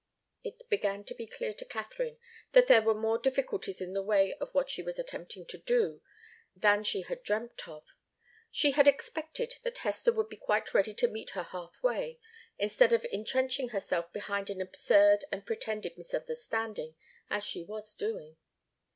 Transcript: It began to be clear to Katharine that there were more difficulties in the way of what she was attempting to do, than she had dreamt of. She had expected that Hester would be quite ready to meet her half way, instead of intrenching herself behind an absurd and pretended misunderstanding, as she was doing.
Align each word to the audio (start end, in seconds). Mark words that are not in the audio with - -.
It 0.43 0.67
began 0.67 1.03
to 1.03 1.13
be 1.13 1.27
clear 1.27 1.53
to 1.53 1.63
Katharine 1.63 2.17
that 2.53 2.65
there 2.65 2.81
were 2.81 2.95
more 2.95 3.19
difficulties 3.19 3.79
in 3.81 3.93
the 3.93 4.01
way 4.01 4.33
of 4.41 4.51
what 4.51 4.67
she 4.71 4.81
was 4.81 4.97
attempting 4.97 5.45
to 5.45 5.59
do, 5.59 6.01
than 6.55 6.83
she 6.83 7.03
had 7.03 7.21
dreamt 7.21 7.67
of. 7.67 7.85
She 8.49 8.71
had 8.71 8.87
expected 8.87 9.59
that 9.61 9.77
Hester 9.77 10.11
would 10.11 10.27
be 10.27 10.37
quite 10.37 10.73
ready 10.73 10.95
to 10.95 11.07
meet 11.07 11.29
her 11.37 11.43
half 11.43 11.83
way, 11.83 12.19
instead 12.57 12.93
of 12.93 13.05
intrenching 13.11 13.69
herself 13.69 14.11
behind 14.11 14.49
an 14.49 14.59
absurd 14.59 15.23
and 15.31 15.45
pretended 15.45 15.95
misunderstanding, 15.99 16.95
as 17.29 17.43
she 17.43 17.61
was 17.63 17.95
doing. 17.95 18.37